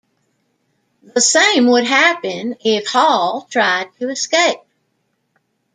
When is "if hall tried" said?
2.65-3.93